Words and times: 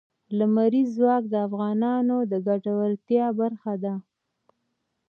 لمریز 0.37 0.87
ځواک 0.97 1.23
د 1.29 1.35
افغانانو 1.47 2.17
د 2.31 2.33
ګټورتیا 2.47 3.25
برخه 3.39 3.73
ده. 3.83 3.93